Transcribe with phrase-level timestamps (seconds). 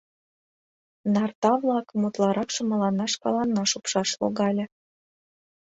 [1.13, 4.65] Нарта-влакым утларакше мыланна шкаланна шупшаш логале.